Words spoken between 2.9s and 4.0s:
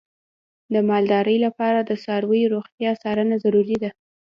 څارنه ضروري ده.